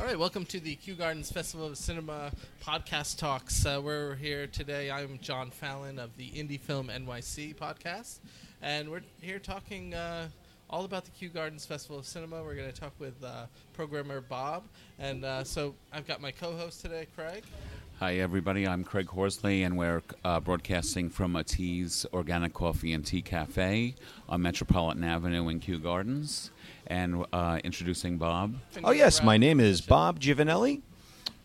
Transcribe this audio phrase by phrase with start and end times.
[0.00, 2.32] All right, welcome to the Kew Gardens Festival of Cinema
[2.64, 3.66] podcast talks.
[3.66, 4.90] Uh, we're here today.
[4.90, 8.20] I'm John Fallon of the Indie Film NYC podcast,
[8.62, 10.28] and we're here talking uh,
[10.70, 12.42] all about the Kew Gardens Festival of Cinema.
[12.42, 14.62] We're going to talk with uh, programmer Bob,
[14.98, 17.44] and uh, so I've got my co-host today, Craig.
[17.98, 18.66] Hi, everybody.
[18.66, 23.94] I'm Craig Horsley, and we're uh, broadcasting from Ateaz Organic Coffee and Tea Cafe
[24.26, 26.50] on Metropolitan Avenue in Kew Gardens.
[26.90, 28.56] And uh, introducing Bob.
[28.82, 30.80] Oh yes, my name is Bob Giovanelli,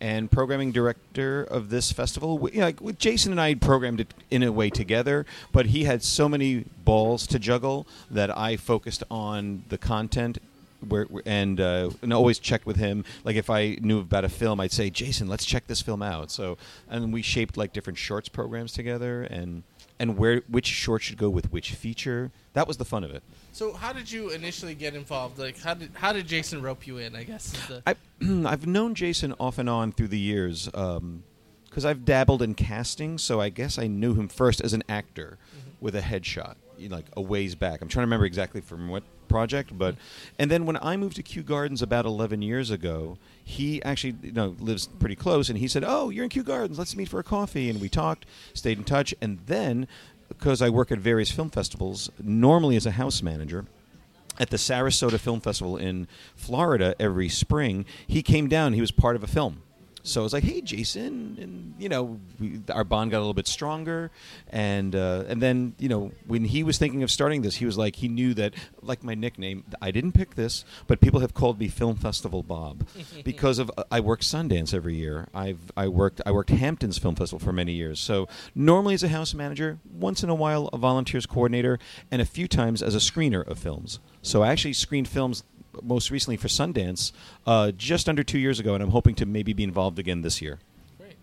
[0.02, 2.40] and programming director of this festival.
[2.40, 5.68] We, you know, like, with Jason and I programmed it in a way together, but
[5.68, 10.40] he had so many balls to juggle that I focused on the content.
[10.88, 13.06] Where, and uh, and always checked with him.
[13.24, 16.30] Like if I knew about a film, I'd say, Jason, let's check this film out.
[16.32, 16.58] So
[16.90, 19.64] and we shaped like different shorts programs together, and
[20.00, 22.32] and where which short should go with which feature.
[22.54, 23.24] That was the fun of it.
[23.52, 25.40] So, how did you initially get involved?
[25.40, 27.16] Like, how did how did Jason rope you in?
[27.16, 27.52] I guess.
[27.68, 27.96] the- I,
[28.50, 33.40] I've known Jason off and on through the years because I've dabbled in casting, so
[33.42, 35.38] I guess I knew him first as an actor
[35.82, 37.82] with a headshot, you know, like a ways back.
[37.82, 39.04] I'm trying to remember exactly from what
[39.36, 39.96] project, but
[40.40, 44.32] and then when I moved to Kew Gardens about 11 years ago, he actually you
[44.32, 46.80] know lives pretty close, and he said, "Oh, you're in Kew Gardens.
[46.80, 49.90] Let's meet for a coffee." And we talked, stayed in touch, and then
[50.30, 53.66] because I work at various film festivals, normally as a house manager
[54.40, 58.72] at the Sarasota Film Festival in Florida every spring, he came down.
[58.72, 59.64] He was part of a film.
[60.06, 63.34] So I was like, "Hey, Jason," and you know, we, our bond got a little
[63.34, 64.12] bit stronger,
[64.50, 67.76] and uh, and then you know, when he was thinking of starting this, he was
[67.76, 68.54] like, he knew that,
[68.84, 72.88] like my nickname, I didn't pick this, but people have called me Film Festival Bob
[73.24, 75.28] because of I work Sundance every year.
[75.34, 78.00] I've I worked I worked Hamptons Film Festival for many years.
[78.00, 81.80] So normally as a house manager, once in a while a volunteers coordinator,
[82.12, 84.00] and a few times as a screener of films.
[84.22, 85.44] So I actually screened films
[85.84, 87.12] most recently for Sundance
[87.46, 90.42] uh, just under two years ago, and I'm hoping to maybe be involved again this
[90.42, 90.60] year.
[90.98, 91.16] Great.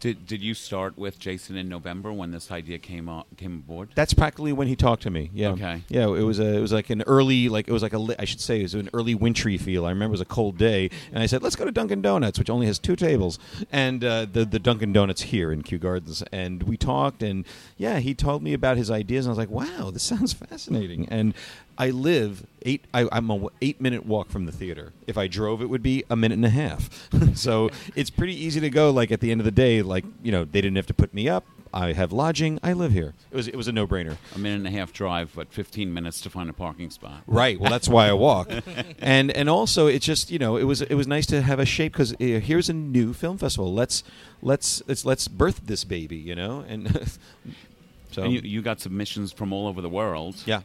[0.00, 3.90] Did, did you start with Jason in November when this idea came on, came aboard?
[3.94, 5.30] That's practically when he talked to me.
[5.32, 5.50] Yeah.
[5.50, 5.84] Okay.
[5.88, 8.16] Yeah, it was a it was like an early like it was like a li-
[8.18, 9.86] I should say it was an early wintry feel.
[9.86, 12.36] I remember it was a cold day, and I said let's go to Dunkin' Donuts,
[12.36, 13.38] which only has two tables,
[13.70, 17.44] and uh, the the Dunkin' Donuts here in Kew Gardens, and we talked, and
[17.76, 21.06] yeah, he told me about his ideas, and I was like, wow, this sounds fascinating,
[21.10, 21.32] and.
[21.78, 22.84] I live eight.
[22.92, 24.92] I, I'm a eight minute walk from the theater.
[25.06, 27.08] If I drove, it would be a minute and a half.
[27.34, 28.90] so it's pretty easy to go.
[28.90, 31.12] Like at the end of the day, like you know, they didn't have to put
[31.14, 31.44] me up.
[31.74, 32.58] I have lodging.
[32.62, 33.14] I live here.
[33.30, 34.18] It was it was a no brainer.
[34.36, 37.22] A minute and a half drive, but 15 minutes to find a parking spot.
[37.26, 37.58] Right.
[37.58, 38.50] Well, that's why I walk.
[38.98, 41.64] and and also it's just you know it was it was nice to have a
[41.64, 43.72] shape because uh, here's a new film festival.
[43.72, 44.04] Let's
[44.42, 46.16] let's let's let's birth this baby.
[46.16, 47.08] You know and.
[48.12, 50.36] So And you, you got submissions from all over the world.
[50.44, 50.60] yeah,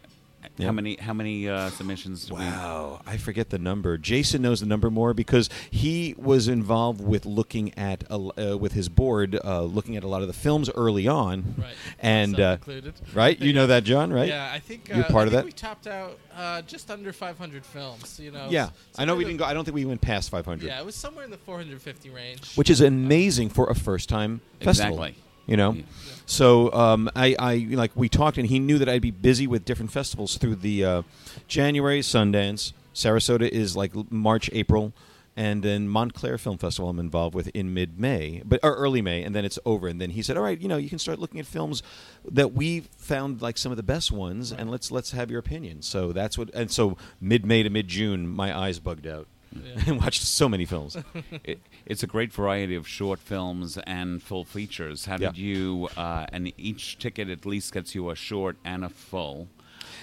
[0.61, 3.97] How many how many uh, submissions do Wow, I forget the number.
[3.97, 8.89] Jason knows the number more because he was involved with looking at uh, with his
[8.89, 11.73] board, uh, looking at a lot of the films early on, Right.
[11.99, 12.93] and uh, included.
[13.13, 13.39] right.
[13.39, 14.27] You know that, John, right?
[14.29, 15.45] Yeah, I think You're uh, part I of think that?
[15.45, 18.19] We topped out uh, just under 500 films.
[18.19, 18.47] You know.
[18.49, 19.45] Yeah, I know we didn't go.
[19.45, 20.65] I don't think we went past 500.
[20.65, 22.55] Yeah, it was somewhere in the 450 range.
[22.55, 25.03] which is amazing for a first time festival.
[25.03, 25.23] Exactly.
[25.47, 25.83] You know, Yeah.
[26.25, 29.63] so um, I, I like we talked, and he knew that I'd be busy with
[29.65, 31.01] different festivals through the uh,
[31.47, 32.73] January Sundance.
[32.93, 34.91] Sarasota is like March, April,
[35.37, 39.23] and then Montclair Film Festival I'm involved with in mid May, but or early May,
[39.23, 39.87] and then it's over.
[39.87, 41.81] And then he said, "All right, you know, you can start looking at films
[42.29, 45.81] that we found like some of the best ones, and let's let's have your opinion."
[45.81, 46.49] So that's what.
[46.53, 49.83] And so mid May to mid June, my eyes bugged out Yeah.
[49.87, 50.97] and watched so many films.
[51.43, 55.05] it, it's a great variety of short films and full features.
[55.05, 55.43] How did Yeah.
[55.45, 55.89] you?
[55.97, 59.47] Uh, and each ticket at least gets you a short and a full.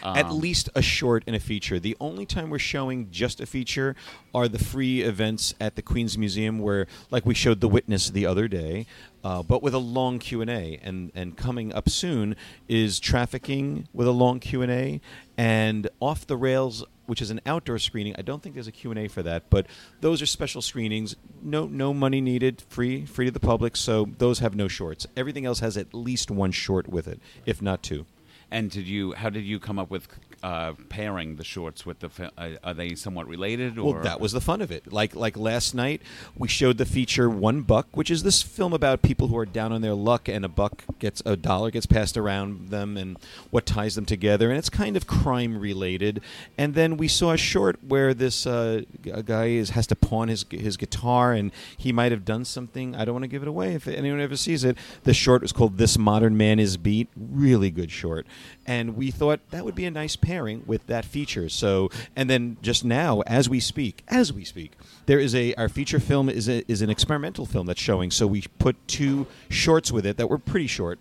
[0.03, 1.79] at Um, least a short and a feature.
[1.79, 3.95] The only time we're showing just a feature
[4.35, 8.27] are the free events at the Queens Museum, where, like, we showed The Witness the
[8.27, 8.87] other day,
[9.23, 10.79] uh, but with a long Q and A.
[10.83, 12.37] And and coming up soon
[12.69, 15.01] is Trafficking with a long Q and A,
[15.39, 16.85] and Off the Rails.
[17.07, 18.15] Which is an outdoor screening.
[18.19, 19.67] I don't think there's a Q&A for that, but
[20.01, 21.17] those are special screenings.
[21.43, 22.63] No, no money needed.
[22.69, 23.77] Free, free to the public.
[23.77, 25.07] So those have no shorts.
[25.17, 28.07] Everything else has at least one short with it, if not two.
[28.51, 29.13] And did you?
[29.13, 30.09] How did you come up with
[30.45, 32.11] uh, pairing the shorts with the.
[32.11, 33.79] Fi- uh, are they somewhat related?
[33.79, 34.93] Or Well, that was the fun of it.
[34.93, 36.03] Like like last night,
[36.37, 39.73] we showed the feature One Buck, which is this film about people who are down
[39.73, 43.17] on their luck, and a buck gets a dollar gets passed around them, and
[43.51, 46.21] what ties them together, and it's kind of crime related.
[46.59, 48.83] And then we saw a short where this uh,
[49.25, 52.95] guy is has to pawn his his guitar, and he might have done something.
[52.95, 54.77] I don't want to give it away if anyone ever sees it.
[55.05, 58.27] The short was called "This Modern Man Is Beat." Really good short,
[58.67, 61.49] and we thought that would be a nice pairing with that feature.
[61.49, 64.73] So, and then just now, as we speak, as we speak,
[65.07, 68.11] there is a our feature film is a, is an experimental film that's showing.
[68.11, 70.99] So we put two shorts with it that were pretty short,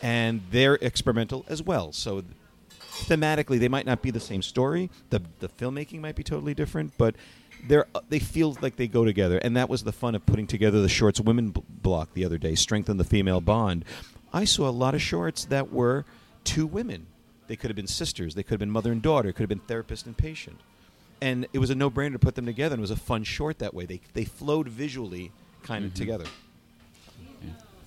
[0.00, 1.92] and they're experimental as well.
[1.92, 2.24] So
[2.80, 4.90] thematically, they might not be the same story.
[5.10, 7.14] The the filmmaking might be totally different, but
[7.66, 9.38] they're they feel like they go together.
[9.38, 12.38] And that was the fun of putting together the shorts women b- block the other
[12.38, 13.84] day, strengthen the female bond.
[14.32, 16.06] I saw a lot of shorts that were
[16.44, 17.06] two women.
[17.46, 18.34] They could have been sisters.
[18.34, 19.28] They could have been mother and daughter.
[19.28, 20.60] It could have been therapist and patient.
[21.20, 22.74] And it was a no-brainer to put them together.
[22.74, 23.86] And it was a fun short that way.
[23.86, 26.24] They they flowed visually kind of together.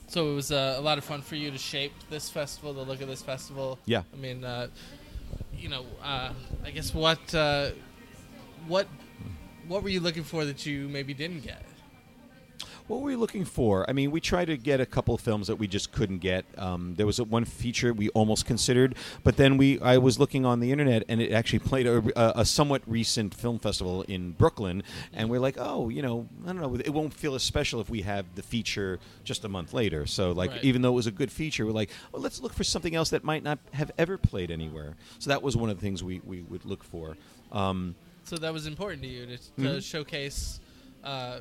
[0.07, 2.83] So it was uh, a lot of fun for you to shape this festival, the
[2.83, 3.79] look of this festival.
[3.85, 4.03] Yeah.
[4.13, 4.67] I mean, uh,
[5.57, 6.31] you know, uh,
[6.63, 7.71] I guess what uh,
[8.67, 8.87] what
[9.67, 11.65] what were you looking for that you maybe didn't get?
[12.87, 13.89] What were we looking for?
[13.89, 16.45] I mean, we tried to get a couple of films that we just couldn't get.
[16.55, 18.93] Um, there was a, one feature we almost considered,
[19.23, 22.41] but then we I was looking on the internet and it actually played a, a,
[22.41, 24.83] a somewhat recent film festival in Brooklyn,
[25.13, 27.89] and we're like, oh, you know, I don't know, it won't feel as special if
[27.89, 30.05] we have the feature just a month later.
[30.05, 30.63] So, like, Right.
[30.63, 33.09] even though it was a good feature, we're like, well, let's look for something else
[33.09, 34.93] that might not have ever played anywhere.
[35.17, 37.17] So that was one of the things we, we would look for.
[37.51, 37.95] Um,
[38.25, 39.83] So that was important to you to, to Mhm.
[39.83, 40.59] showcase
[41.03, 41.39] uh,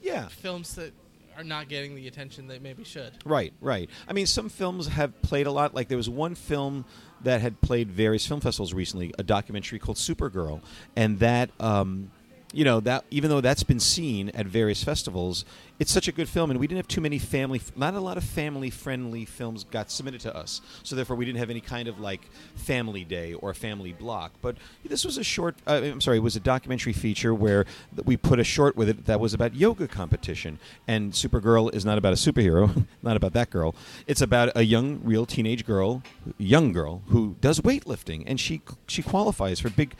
[0.00, 0.92] yeah, films that
[1.36, 3.12] are not getting the attention they maybe should.
[3.24, 3.88] Right, right.
[4.08, 5.74] I mean, some films have played a lot.
[5.74, 6.84] Like there was one film
[7.22, 10.60] that had played various film festivals recently, a documentary called Supergirl,
[10.96, 12.10] and that, um,
[12.52, 15.44] you know, that even though that's been seen at various festivals,
[15.78, 18.16] it's such a good film, and we didn't have too many family, not a lot
[18.16, 20.60] of family-friendly films got submitted to us.
[20.82, 24.32] So therefore, we didn't have any kind of like family day or family block.
[24.42, 25.56] But this was a short.
[25.66, 27.66] Uh, I'm sorry, it was a documentary feature where
[28.04, 30.58] we put a short with it that was about yoga competition.
[30.88, 33.74] And Supergirl is not about a superhero, not about that girl.
[34.06, 36.02] It's about a young, real teenage girl,
[36.36, 39.94] young girl who does weightlifting, and she she qualifies for big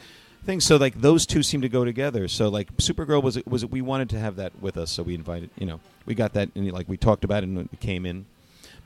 [0.44, 0.64] things.
[0.64, 2.28] So like those two seem to go together.
[2.28, 5.50] So like Supergirl was was we wanted to have that with us, so we invited.
[5.56, 8.26] You know, we got that, and like we talked about it, and it came in.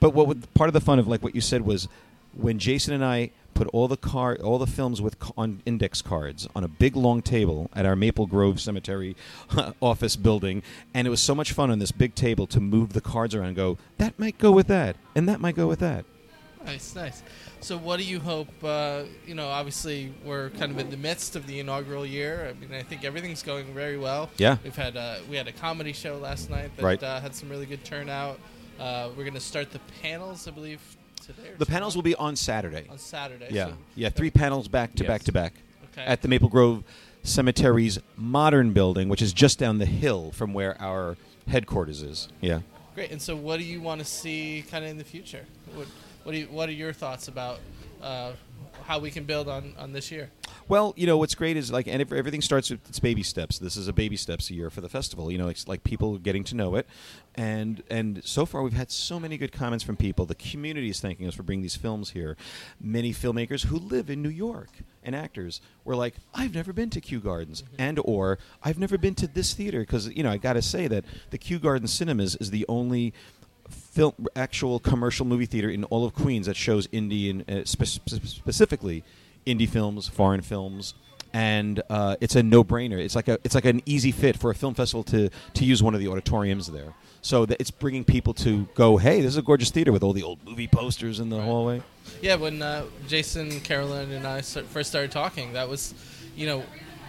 [0.01, 1.89] But what would, part of the fun of like what you said was
[2.37, 6.49] when Jason and I put all the car all the films with on index cards
[6.57, 9.17] on a big long table at our Maple Grove Cemetery
[9.81, 10.63] office building,
[10.93, 13.49] and it was so much fun on this big table to move the cards around
[13.49, 16.05] and go that might go with that, and that might go with that.
[16.65, 17.23] Nice, nice.
[17.61, 18.49] So, what do you hope?
[18.63, 22.49] Uh, you know, obviously, we're kind of in the midst of the inaugural year.
[22.51, 24.31] I mean, I think everything's going very well.
[24.39, 24.57] Yeah.
[24.65, 27.03] we've had uh, we had a comedy show last night that Right.
[27.03, 28.39] uh, had some really good turnout.
[28.81, 30.81] Uh, we're going to start the panels, I believe,
[31.25, 31.51] today.
[31.59, 32.87] The panels will be on Saturday.
[32.91, 33.49] on Saturday.
[33.51, 35.09] Yeah, so- yeah, three panels back to Yes.
[35.09, 35.53] back to back
[35.93, 36.03] Okay.
[36.05, 36.83] at the Maple Grove
[37.23, 41.17] Cemetery's modern building, which is just down the hill from where our
[41.49, 42.29] headquarters is.
[42.41, 42.61] Yeah.
[42.95, 43.11] Great.
[43.11, 45.45] And so, what do you want to see kind of in the future?
[45.75, 45.87] What
[46.25, 47.61] what, do you, what are your thoughts about
[48.03, 48.33] uh,
[48.85, 50.31] how we can build on, on this year?
[50.67, 53.59] Well, you know what's great is like, and ev- everything starts with its baby steps.
[53.59, 55.31] This is a baby steps a year for the festival.
[55.31, 56.87] You know, it's like people getting to know it,
[57.35, 60.25] and and so far we've had so many good comments from people.
[60.25, 62.37] The community is thanking us for bringing these films here.
[62.81, 64.71] Many filmmakers who live in New York
[65.03, 69.15] and actors were like, "I've never been to Kew Gardens," and or "I've never been
[69.17, 72.37] to this theater." Because you know, I got to say that the Kew Garden Cinemas
[72.37, 73.13] is the only
[73.95, 78.27] film actual commercial movie theater in all of Queens that shows Indian uh, spe- spe-
[78.27, 79.05] specifically
[79.47, 80.95] indie films, foreign films,
[81.33, 82.99] and uh, it's a no-brainer.
[82.99, 85.83] It's like a it's like an easy fit for a film festival to to use
[85.83, 86.93] one of the auditoriums there.
[87.23, 90.13] So that it's bringing people to go, hey, this is a gorgeous theater with all
[90.13, 91.83] the old movie posters in the hallway.
[92.21, 95.95] Yeah, when uh, Jason, Carolyn, and I first started talking, that was,
[96.37, 96.63] you know,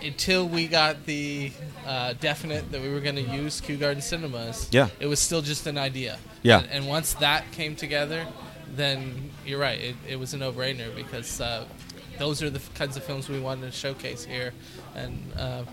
[0.03, 1.51] until we got the
[1.85, 4.69] uh, definite that we were going to use Kew Garden Cinemas.
[4.71, 4.89] Yeah.
[4.99, 6.17] it was still just an idea.
[6.43, 6.59] Yeah.
[6.59, 8.25] and, and once that came together,
[8.75, 9.79] then you're right.
[9.79, 11.65] It, it was a no-brainer because uh,
[12.17, 14.53] those are the kinds of films we wanted to showcase here,
[14.95, 15.63] and uh,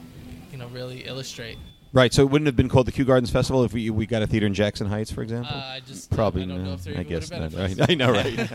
[0.50, 1.58] you know, really illustrate.
[1.94, 2.12] Right.
[2.12, 4.26] So it wouldn't have been called the Kew Gardens Festival if we we got a
[4.26, 5.54] theater in Jackson Heights, for example.
[5.54, 7.52] Uh, I just Probably I don't know if there I guess not.
[7.52, 7.76] Right.
[7.90, 8.32] I know, right?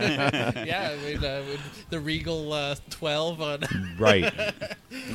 [0.66, 3.60] yeah, I mean, uh, with the Regal uh, 12 on.
[3.98, 4.32] right.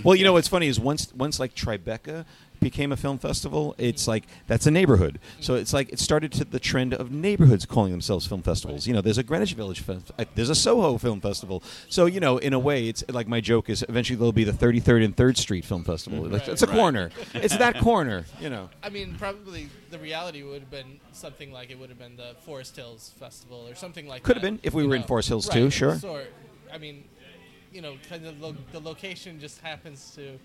[0.04, 2.26] Well, you know what's funny is once once like Tribeca
[2.64, 5.20] became a film festival, it's like that's a neighborhood.
[5.42, 8.88] So it's like it started to the trend of neighborhoods calling themselves film festivals.
[8.88, 11.62] You know, there's a Greenwich Village, fe- uh, there's a Soho Film Festival.
[11.90, 14.52] So you know, in a way, it's like my joke is eventually there'll be the
[14.52, 16.22] 33rd and 3rd Street Film Festival.
[16.24, 16.76] Like, Right, it's a right.
[16.76, 17.12] corner.
[17.34, 18.26] It's that corner.
[18.40, 18.70] You know.
[18.82, 22.36] I mean, probably the reality would have been something like it would have been the
[22.46, 24.40] Forest Hills Festival or something like Could that.
[24.42, 25.04] Could have been, if we you were in.
[25.04, 25.96] Forest Hills Right, too, sure.
[26.00, 26.32] Sort.
[26.74, 27.04] I mean,
[27.72, 30.38] you know, kind of lo- the location just happens to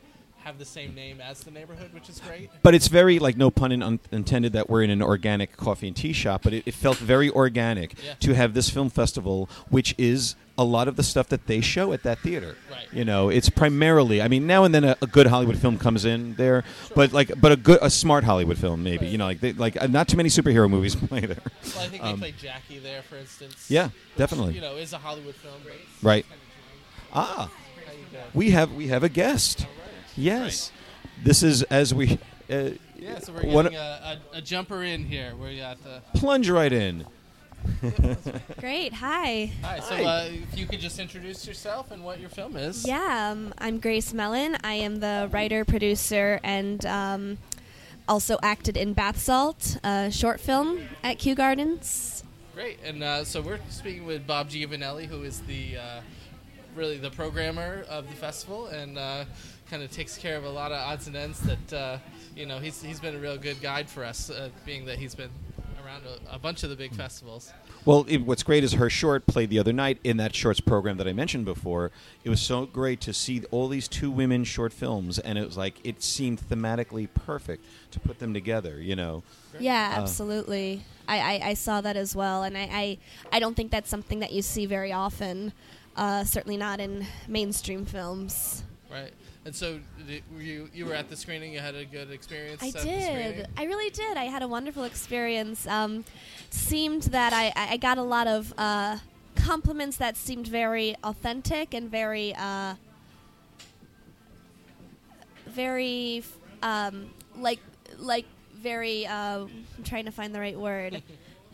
[0.48, 2.48] have the same name as the neighborhood, which is great.
[2.62, 5.88] But it's very like no pun in, un- intended that we're in an organic coffee
[5.88, 8.14] and tea shop, but it, it felt very organic Yeah.
[8.20, 11.92] to have this film festival, which is a lot of the stuff that they show
[11.92, 12.56] at that theater.
[12.70, 12.86] Right.
[12.92, 14.22] You know, it's primarily.
[14.22, 16.64] I mean, now and then a, a good Hollywood film comes in there,
[16.94, 19.06] but like, but a good, a smart Hollywood film maybe.
[19.06, 21.36] You know, like they, like uh, not too many superhero movies play there.
[21.76, 23.66] Well, I think Um, they play Jackie there, for instance.
[23.70, 24.54] Yeah, which, definitely.
[24.54, 25.60] You know, is a Hollywood film.
[26.02, 26.24] Right.
[27.12, 27.50] Ah,
[27.86, 28.24] you doing?
[28.34, 29.66] we have we have a guest.
[30.18, 30.72] Yes,
[31.22, 32.18] this is as we.
[32.50, 35.34] Uh, Yeah, so we're getting a, a, a jumper in here.
[35.37, 36.02] Where you got the.
[36.18, 37.06] plunge right in.
[38.58, 38.92] Great.
[38.94, 39.52] Hi.
[39.62, 39.78] Hi.
[39.80, 42.87] So uh, if you could just introduce yourself and what your film is.
[42.87, 44.56] Yeah, um, I'm Grace Melon.
[44.64, 47.38] I am the writer, producer, and um,
[48.08, 52.25] also acted in Bath Salt, a short film at Kew Gardens.
[52.54, 52.80] Great.
[52.84, 56.00] And uh, so we're speaking with Bob Giovanelli, who is the uh,
[56.75, 59.25] really the programmer of the festival and uh,
[59.70, 61.98] kind of takes care of a lot of odds and ends that uh,
[62.37, 65.14] you know he's he's been a real good guide for us, uh, being that he's
[65.14, 65.30] been
[65.84, 67.52] around a, a bunch of the big festivals.
[67.84, 70.98] Well, it, what's great is her short played the other night in that shorts program
[70.98, 71.90] that I mentioned before.
[72.25, 75.56] It was so great to see all these two women short films, and it was
[75.56, 78.80] like it seemed thematically perfect to put them together.
[78.80, 79.22] You know,
[79.58, 80.82] Yeah, Uh, absolutely.
[81.06, 82.98] I, I, I saw that as well, and I, I,
[83.32, 85.52] I don't think that's something that you see very often.
[85.96, 88.62] Uh, certainly not in mainstream films.
[88.90, 89.12] Right.
[89.45, 89.80] And so
[90.35, 91.52] were you you were at the screening.
[91.52, 92.62] You had a good experience.
[92.62, 93.33] I at the screening?
[93.37, 93.49] did.
[93.57, 94.16] I really did.
[94.16, 95.66] I had a wonderful experience.
[95.66, 96.04] Um,
[96.50, 98.99] seemed that I, I I got a lot of uh,
[99.37, 102.75] compliments that seemed very authentic and very, uh,
[105.47, 106.23] very
[106.62, 107.61] um, like
[107.99, 109.07] like very.
[109.07, 111.02] Uh, I'm trying to find the right word.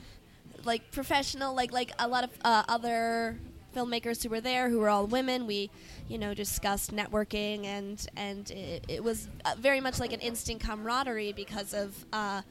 [0.64, 3.38] like professional, like like a lot of uh, other
[3.74, 5.46] filmmakers who were there, who were all women.
[5.46, 5.70] We,
[6.08, 10.60] you know, discussed networking, and and it, it was uh, very much like an instant
[10.60, 12.42] camaraderie because of uh,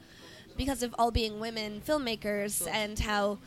[0.56, 3.38] because of all being women filmmakers, and how,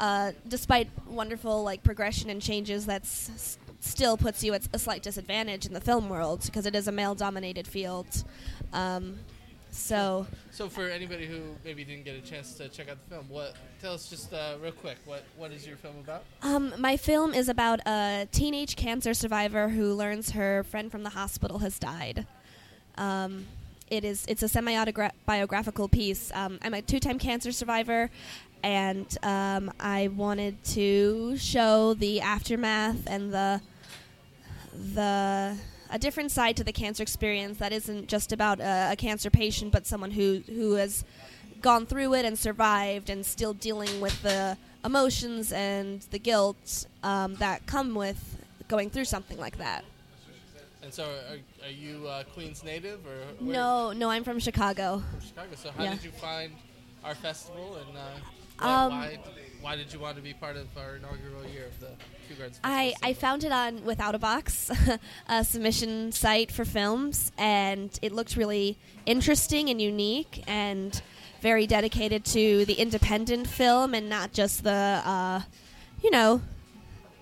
[0.00, 5.02] uh, despite wonderful like progression and changes, that's s- still puts you at a slight
[5.02, 8.24] disadvantage in the film world because it is a male-dominated field.
[8.72, 9.18] Um,
[9.76, 10.26] so.
[10.50, 13.54] So for anybody who maybe didn't get a chance to check out the film, what
[13.80, 16.24] tell us just uh, real quick what what is your film about?
[16.42, 21.10] Um, my film is about a teenage cancer survivor who learns her friend from the
[21.10, 22.26] hospital has died.
[22.96, 23.46] Um,
[23.90, 26.32] it is it's a semi-biographical piece.
[26.34, 28.10] Um, I'm a two-time cancer survivor,
[28.62, 33.60] and um, I wanted to show the aftermath and the
[34.94, 35.56] the
[35.90, 39.72] a different side to the cancer experience that isn't just about a, a cancer patient,
[39.72, 41.04] but someone who who has
[41.62, 47.34] gone through it and survived and still dealing with the emotions and the guilt um,
[47.36, 48.38] that come with
[48.68, 49.84] going through something like that.
[50.82, 55.02] And so are, are you uh, Queens native or where- No, no, I'm from Chicago.
[55.10, 55.48] from Chicago?
[55.56, 55.94] So how Yeah.
[55.94, 56.52] did you find
[57.02, 59.18] our festival and uh, Um, why,
[59.66, 61.88] why did you want to be part of our inaugural year of the
[62.28, 62.60] Kew Gardens?
[62.62, 68.78] I, I found it on Withoutabox, a submission site for films, and it looked really
[69.06, 71.02] interesting and unique and
[71.40, 75.40] very dedicated to the independent film and not just the, uh,
[76.00, 76.42] you know,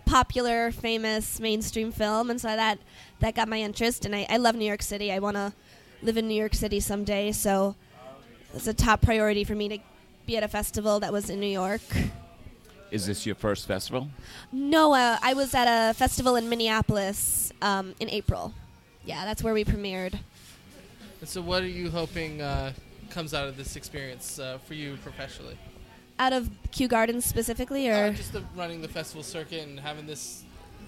[0.04, 2.28] popular, famous mainstream film.
[2.28, 2.78] And so that,
[3.20, 4.04] that got my interest.
[4.04, 5.10] And I, I love New York City.
[5.10, 5.54] I want to
[6.02, 7.32] live in New York City someday.
[7.32, 7.74] So
[8.52, 9.78] it's a top priority for me to
[10.26, 11.80] be at a festival that was in New York.
[12.94, 14.08] Is this your first festival?
[14.52, 18.54] No, uh, I was at a festival in Minneapolis um, in April.
[19.04, 20.20] Yeah, that's where we premiered.
[21.18, 22.72] And so what are you hoping uh,
[23.10, 25.58] comes out of this experience uh, for you professionally?
[26.20, 30.06] Out of Kew Gardens specifically, or Uh, just the, running the festival circuit and having
[30.06, 30.44] this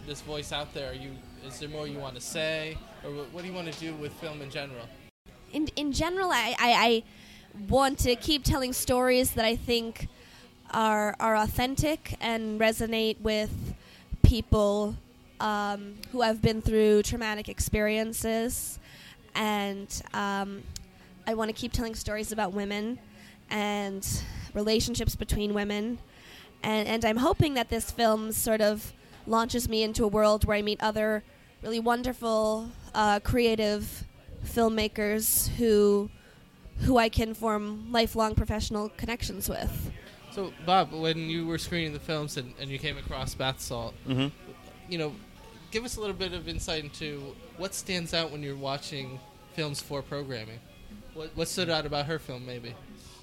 [0.06, 0.92] this voice out there.
[0.92, 1.10] Are you
[1.44, 3.92] is there more you want to say, or what, what do you want to do
[3.96, 4.86] with film in general?
[5.52, 7.02] in in general, I, I, I
[7.68, 10.06] want to keep telling stories that I think
[10.72, 13.74] are are authentic and resonate with
[14.22, 14.96] people
[15.40, 18.78] um, who have been through traumatic experiences,
[19.34, 20.62] and um,
[21.26, 22.98] I want to keep telling stories about women
[23.50, 24.06] and
[24.54, 25.98] relationships between women,
[26.62, 28.92] and and I'm hoping that this film sort of
[29.26, 31.22] launches me into a world where I meet other
[31.62, 34.04] really wonderful, uh, creative
[34.44, 36.10] filmmakers who
[36.80, 39.90] who I can form lifelong professional connections with.
[40.36, 43.94] So, Bob, when you were screening the films and, and you came across Bath Salt,
[44.06, 44.28] Mm-hmm.
[44.86, 45.14] you know,
[45.70, 49.18] give us a little bit of insight into what stands out when you're watching
[49.54, 50.58] films for programming.
[51.14, 52.74] What, what stood out about her film, maybe?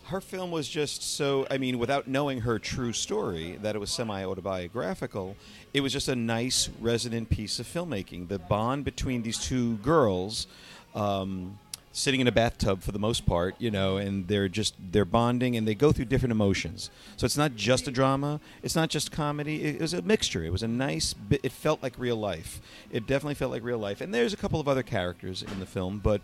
[0.05, 3.89] her film was just so i mean without knowing her true story that it was
[3.89, 5.37] semi-autobiographical
[5.73, 10.45] it was just a nice resonant piece of filmmaking the bond between these two girls
[10.93, 11.57] um,
[11.93, 15.55] sitting in a bathtub for the most part you know and they're just they're bonding
[15.55, 16.89] and they go through different emotions.
[17.17, 18.39] So it's not just a drama.
[18.61, 19.63] It's not just comedy.
[19.63, 20.43] It, was a mixture.
[20.43, 21.41] It was a nice bit.
[21.43, 22.61] It felt like real life.
[22.91, 24.01] It definitely felt like real life.
[24.01, 26.21] And there's a couple of other characters in the film but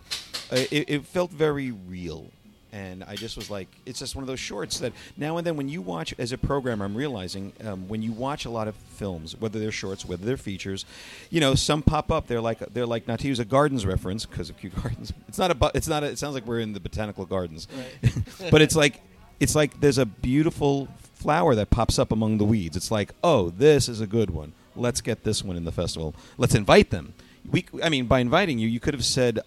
[0.52, 2.32] uh, it, it felt very real
[2.72, 5.56] and I just was like, it's just one of those shorts that now and then
[5.58, 8.76] when you watch as a programmer, I'm realizing um, when you watch a lot of
[8.76, 10.86] films, whether they're shorts, whether they're features,
[11.30, 12.28] you know, some pop up.
[12.28, 15.12] They're like they're like not to use a gardens reference because of Kew Gardens.
[15.28, 15.56] It's not a.
[15.56, 16.04] bu- It's not.
[16.04, 17.68] A, it sounds like we're in the botanical gardens,
[18.52, 19.02] but it's like
[19.40, 22.78] it's like there's a beautiful flower that pops up among the weeds.
[22.78, 24.54] It's like, oh, this is a good one.
[24.76, 26.14] Let's get this one in the festival.
[26.38, 27.14] Let's invite them.
[27.50, 29.40] We, I mean, by inviting you, you could have said.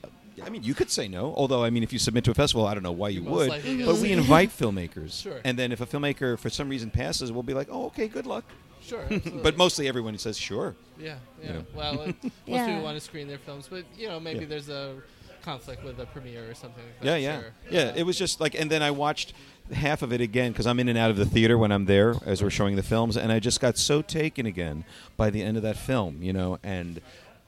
[0.45, 1.35] I mean, you could say no.
[1.37, 3.31] Although, I mean, if you submit to a festival, I don't know why you You
[3.31, 3.49] would.
[3.87, 5.41] But we invite filmmakers, Sure.
[5.45, 8.27] and then if a filmmaker for some reason passes, we'll be like, "Oh, okay, good
[8.27, 8.45] luck."
[8.83, 9.05] Sure.
[9.43, 11.47] But mostly everyone says, "Sure." Yeah, yeah.
[11.49, 11.65] You know.
[11.75, 12.67] Well, most Yeah.
[12.67, 14.47] people want to screen their films, but you know, maybe Yeah.
[14.47, 14.97] there's a
[15.43, 16.85] conflict with a premiere or something.
[16.85, 17.21] Like Yeah, that.
[17.21, 17.53] yeah, Sure.
[17.71, 17.81] yeah.
[17.91, 19.33] Uh, It was just like, and then I watched
[19.73, 22.15] half of it again because I'm in and out of the theater when I'm there
[22.27, 24.85] as we're showing the films, and I just got so taken again
[25.17, 27.01] by the end of that film, you know, and.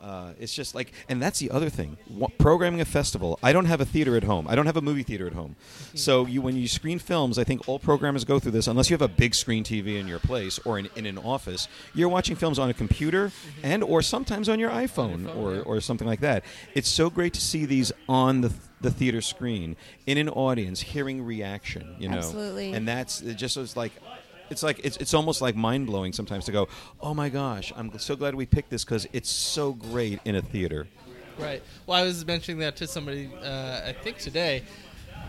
[0.04, 1.96] Uh, it's just like, and that's the other thing.
[2.10, 3.38] Wha- programming a festival.
[3.42, 4.46] I don't have a theater at home.
[4.48, 5.56] I don't have a movie theater at home.
[5.94, 8.66] So you, when you screen films, I think all programmers go through this.
[8.66, 11.68] Unless you have a big screen TV in your place or in, in an office,
[11.94, 13.32] you're watching films on a computer
[13.62, 15.60] and or sometimes on your iPhone phone, or, yeah.
[15.60, 16.44] or something like that.
[16.74, 21.22] It's so great to see these on the the theater screen in an audience, hearing
[21.22, 21.96] reaction.
[21.98, 22.72] You know, Absolutely.
[22.72, 23.34] and that's it.
[23.34, 23.92] Just was like.
[24.50, 26.68] It's like it's, it's almost like mind blowing sometimes to go,
[27.00, 30.42] oh my gosh, I'm so glad we picked this because it's so great in a
[30.42, 30.86] theater.
[31.38, 31.62] Right.
[31.86, 34.62] Well, I was mentioning that to somebody, uh, I think today,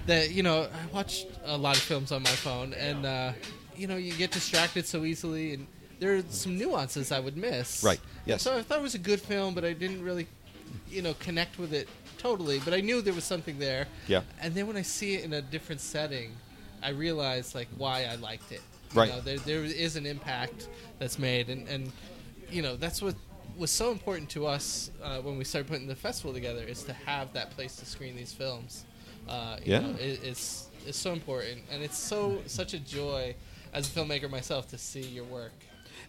[0.06, 3.32] that, you know, I watch a lot of films on my phone, and, uh,
[3.75, 5.66] you know, you get distracted so easily, and
[6.00, 7.84] there are some nuances I would miss.
[7.84, 8.00] Right.
[8.25, 8.44] Yes.
[8.44, 10.28] So I thought it was a good film, but I didn't really,
[10.90, 13.88] you know, connect with it totally, but I knew there was something there.
[14.08, 14.22] Yeah.
[14.42, 16.34] And then when I see it in a different setting,
[16.84, 18.62] I realize, like, why I liked it.
[18.96, 21.92] You know, there, there is an impact that's made, and, and
[22.50, 23.16] you know that's what
[23.58, 26.94] was so important to us uh, when we started putting the festival together is to
[26.94, 28.86] have that place to screen these films.
[29.29, 29.79] Uh, you Yeah.
[29.81, 33.36] know, it, it's it's so important, and it's so such a joy
[33.74, 35.53] as a filmmaker myself to see your work.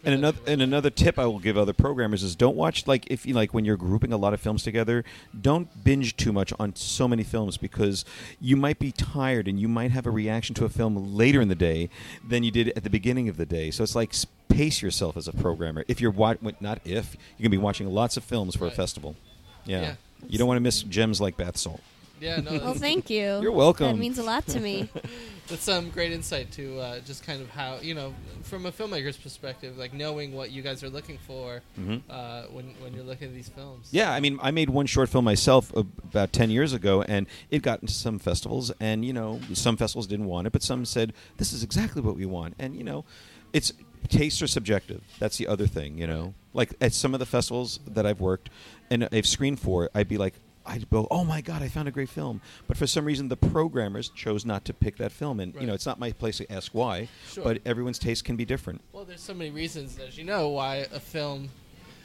[0.04, 3.26] And another and another tip I will give other programmers is don't watch like if
[3.26, 5.04] you like when you're grouping a lot of films together,
[5.38, 8.04] don't binge too much on so many films because
[8.40, 11.48] you might be tired and you might have a reaction to a film later in
[11.48, 11.88] the day
[12.26, 13.70] than you did at the beginning of the day.
[13.70, 14.14] So it's like
[14.48, 15.84] pace yourself as a programmer.
[15.88, 18.72] If you're wa- not if you're gonna be watching lots of films for Right.
[18.72, 19.16] a festival.
[19.64, 19.80] Yeah.
[19.80, 19.94] Yeah.
[20.28, 21.80] You don't want to miss gems like bath salt.
[22.20, 23.40] Yeah, no, Well, thank you.
[23.42, 23.86] You're welcome.
[23.86, 24.88] That means a lot to me.
[25.48, 29.16] that's some great insight to uh, just kind of how you know from a filmmaker's
[29.16, 32.02] perspective, like knowing what you guys are looking for Mhm.
[32.10, 33.88] uh, when when you're looking at these films.
[33.90, 37.62] Yeah, I mean, I made one short film myself about 10 years ago, and it
[37.62, 41.12] got into some festivals, and, you know, some festivals didn't want it, but some said,
[41.36, 42.54] this is exactly what we want.
[42.58, 43.04] And, you know,
[43.52, 43.72] it's
[44.08, 45.02] tastes are subjective.
[45.18, 46.34] That's the other thing, you know.
[46.54, 48.50] Like, at some of the festivals that I've worked
[48.90, 50.34] and I've screened for, I'd be like,
[50.66, 52.40] I'd go, oh my God, I found a great film.
[52.66, 55.40] But for some reason, the programmers chose not to pick that film.
[55.40, 57.44] And, you know, it's not my place to ask why, Sure.
[57.44, 58.80] but everyone's taste can be different.
[58.92, 61.48] Well, there's so many reasons, as you know, why a film,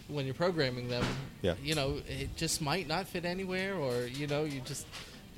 [0.08, 1.06] when you're programming them,
[1.42, 1.56] Yeah.
[1.64, 4.86] you know, it just might not fit anywhere, or you know, you just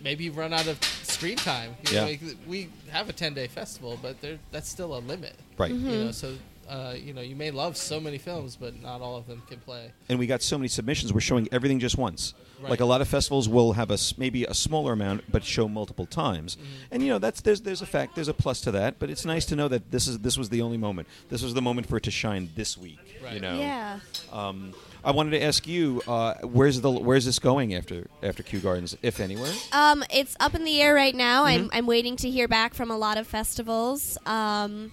[0.03, 1.75] maybe you've run out of screen time.
[1.89, 2.03] You Yeah.
[2.03, 5.36] like, we have a 10 day festival, but there, that's still a limit.
[5.57, 5.71] Right.
[5.71, 6.12] You know, mm-hmm.
[6.12, 6.36] so
[6.69, 9.60] uh, you know, you may love so many films, but not all of them can
[9.60, 9.91] play.
[10.10, 11.13] and we got so many submissions.
[11.13, 12.34] We're showing everything just once.
[12.62, 12.69] Right.
[12.69, 15.67] Like a lot of festivals will have a s- maybe a smaller amount, but show
[15.67, 16.56] multiple times.
[16.56, 16.65] Mm-hmm.
[16.91, 18.99] And you know that's there's there's a fact there's a plus to that.
[18.99, 21.10] But it's nice to know that this is this was the only moment.
[21.30, 22.99] This was the moment for it to shine this week.
[23.34, 23.58] You know.
[23.60, 23.99] Yeah.
[24.32, 24.73] Um,
[25.06, 28.95] I wanted to ask you, uh, where's the where's this going after after Kew Gardens,
[29.02, 29.52] if anywhere?
[29.73, 31.43] Um, it's up in the air right now.
[31.43, 31.69] I'm, Mm-hmm.
[31.78, 34.17] I'm waiting to hear back from a lot of festivals.
[34.26, 34.91] Um,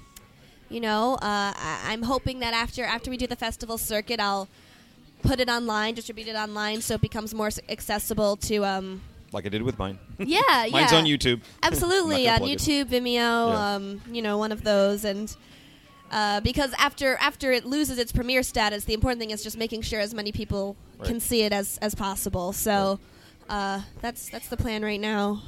[0.70, 4.48] you know, uh, I, I'm hoping that after after we do the festival circuit, I'll
[5.22, 8.64] put it online, distribute it online, so it becomes more accessible to.
[8.64, 9.02] Um,
[9.32, 9.98] Like I did with mine.
[10.18, 10.68] yeah, yeah.
[10.72, 11.40] Mine's on YouTube.
[11.62, 13.74] Absolutely, on not gonna YouTube, Vimeo, Yeah.
[13.74, 15.34] um, you know, one of those, and
[16.10, 19.82] uh, because after after it loses its premiere status, the important thing is just making
[19.82, 21.08] sure as many people Right.
[21.08, 22.52] can see it as as possible.
[22.52, 22.98] So,
[23.48, 25.42] uh, that's that's the plan right now.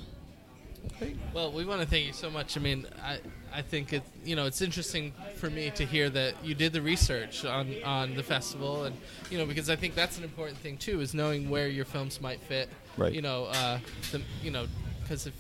[1.34, 2.56] Well, we want to thank you so much.
[2.56, 3.18] I mean, I
[3.54, 6.82] I think it you know it's interesting for me to hear that you did the
[6.82, 8.96] research on on the festival, and
[9.30, 12.20] you know because I think that's an important thing too is knowing where your films
[12.20, 12.68] might fit.
[12.96, 13.12] Right.
[13.12, 13.78] You know, uh,
[14.10, 14.66] the you know
[15.02, 15.34] because if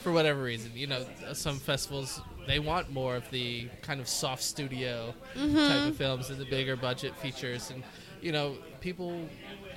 [0.00, 4.42] for whatever reason, you know, some festivals they want more of the kind of soft
[4.42, 7.82] studio type of films and the bigger budget features, and
[8.20, 9.28] you know, people.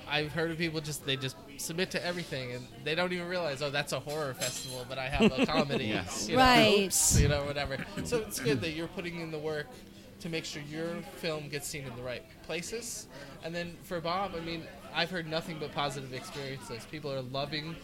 [0.07, 3.61] I've heard of people just they just submit to everything and they don't even realize
[3.61, 6.27] oh that's a horror festival but I have a comedy Yes.
[6.29, 6.83] you know, Right.
[6.85, 7.77] oops, you know whatever.
[8.03, 9.67] So it's good that you're putting in the work
[10.21, 10.87] to make sure your
[11.17, 13.07] film gets seen in the right places.
[13.43, 14.63] And then for Bob I mean
[14.93, 16.85] I've heard nothing but positive experiences.
[16.91, 17.75] People are loving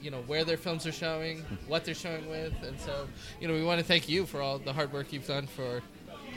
[0.00, 3.08] you know where their films are showing what they're showing with and so
[3.40, 5.82] you know we want to thank you for all the hard work you've done for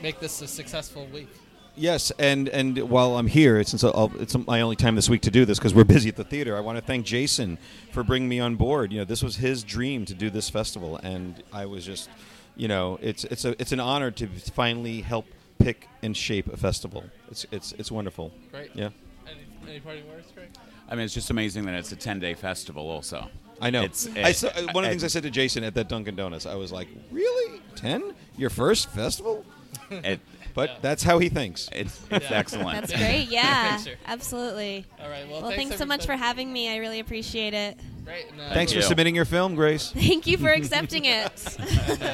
[0.02, 1.30] make this a successful week
[1.76, 5.10] Yes, and and while I'm here, it's since I'll, uh, it's my only time this
[5.10, 6.58] week to do this because we're busy at the theater.
[6.58, 7.58] I want to thank Jason
[7.92, 8.92] for bringing me on board.
[8.92, 12.10] You know, this was his dream to do this festival, and I was just,
[12.58, 15.26] you know, it's it's a it's an honor to finally help
[15.60, 17.06] pick and shape a festival.
[17.30, 18.34] It's it's it's wonderful.
[18.52, 18.90] great Yeah,
[19.28, 20.50] any, any parting words Craig
[20.90, 23.30] I mean, it's just amazing that it's a 10 day festival, also.
[23.62, 23.84] I know.
[23.84, 26.16] It's, I saw, uh, one of the things I said to Jason at that Dunkin'
[26.18, 28.14] Donuts, I was like, "Really, ten?
[28.36, 29.46] Your first festival?"
[29.92, 30.20] it-
[30.54, 31.70] But that's how he thinks.
[31.72, 32.38] it's, it's Yeah.
[32.38, 32.88] excellent.
[32.88, 33.28] That's great.
[33.30, 34.86] Yeah, absolutely.
[35.02, 36.70] all right well, Well, thanks, so much for having me.
[36.70, 37.80] I really appreciate it.
[38.04, 38.84] Great, and, uh, Thanks for you.
[38.84, 39.92] submitting your film, Grace.
[39.96, 41.32] Thank you for accepting it.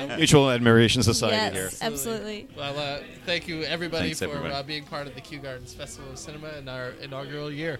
[0.17, 1.88] Mutual Admiration Society yes, here.
[1.88, 2.47] absolutely.
[2.58, 4.54] Well, uh, thank you everybody Thanks, for everybody.
[4.54, 7.80] Uh, being part of the Kew Gardens Festival of Cinema in our inaugural year.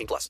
[0.01, 0.29] 18 plus.